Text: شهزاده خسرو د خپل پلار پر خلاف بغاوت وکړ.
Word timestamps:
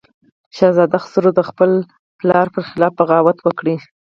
شهزاده 0.57 0.97
خسرو 1.03 1.29
د 1.35 1.41
خپل 1.49 1.71
پلار 2.19 2.47
پر 2.53 2.63
خلاف 2.69 2.93
بغاوت 2.99 3.37
وکړ. 3.41 3.65